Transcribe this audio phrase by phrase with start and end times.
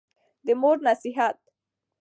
[0.45, 1.37] د مور نصېحت